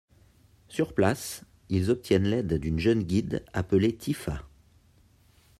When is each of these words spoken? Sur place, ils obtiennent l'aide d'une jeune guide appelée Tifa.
Sur 0.67 0.95
place, 0.95 1.43
ils 1.69 1.91
obtiennent 1.91 2.23
l'aide 2.27 2.55
d'une 2.55 2.79
jeune 2.79 3.03
guide 3.03 3.45
appelée 3.53 3.95
Tifa. 3.95 4.41